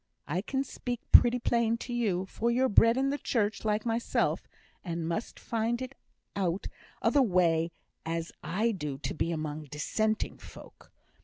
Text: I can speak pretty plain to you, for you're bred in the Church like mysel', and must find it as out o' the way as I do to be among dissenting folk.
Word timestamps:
I 0.27 0.41
can 0.41 0.63
speak 0.63 0.99
pretty 1.11 1.37
plain 1.37 1.77
to 1.77 1.93
you, 1.93 2.25
for 2.25 2.49
you're 2.49 2.69
bred 2.69 2.97
in 2.97 3.11
the 3.11 3.19
Church 3.19 3.63
like 3.63 3.85
mysel', 3.85 4.39
and 4.83 5.07
must 5.07 5.39
find 5.39 5.79
it 5.79 5.91
as 6.35 6.41
out 6.47 6.67
o' 7.03 7.11
the 7.11 7.21
way 7.21 7.71
as 8.03 8.31
I 8.43 8.71
do 8.71 8.97
to 8.97 9.13
be 9.13 9.31
among 9.31 9.65
dissenting 9.65 10.39
folk. 10.39 10.91